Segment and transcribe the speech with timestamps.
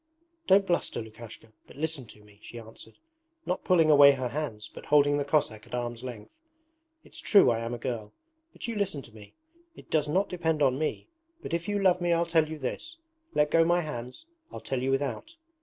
[0.47, 2.97] 'Don't bluster, Lukashka, but listen to me,' she answered,
[3.45, 6.31] not pulling away her hands but holding the Cossack at arm's length.
[7.03, 8.11] 'It's true I am a girl,
[8.51, 9.35] but you listen to me!
[9.75, 11.07] It does not depend on me,
[11.43, 12.97] but if you love me I'll tell you this.
[13.35, 15.35] Let go my hands, I'll tell you without.